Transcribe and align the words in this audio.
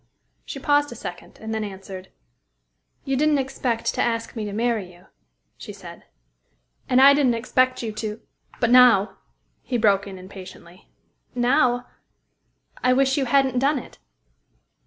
She 0.45 0.57
paused 0.57 0.91
a 0.91 0.95
second, 0.95 1.37
and 1.39 1.53
then 1.53 1.63
answered, 1.63 2.09
"You 3.05 3.15
didn't 3.15 3.37
expect 3.37 3.93
to 3.93 4.01
ask 4.01 4.35
me 4.35 4.45
to 4.45 4.51
marry 4.51 4.91
you," 4.91 5.05
she 5.57 5.71
said. 5.71 6.05
"And 6.89 6.99
I 6.99 7.13
didn't 7.13 7.35
expect 7.35 7.83
you 7.83 7.91
to" 7.91 8.19
"But 8.59 8.71
now" 8.71 9.17
he 9.61 9.77
broke 9.77 10.07
in 10.07 10.17
impatiently. 10.17 10.89
"Now 11.35 11.85
I 12.83 12.93
wish 12.93 13.15
you 13.15 13.25
hadn't 13.25 13.59
done 13.59 13.77
it." 13.77 13.99